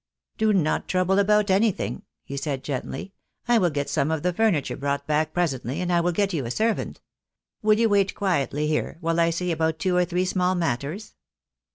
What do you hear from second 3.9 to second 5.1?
of the furniture brought